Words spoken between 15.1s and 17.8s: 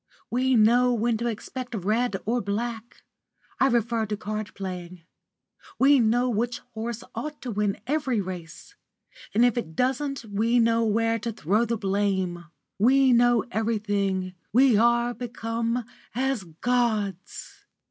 become as gods!"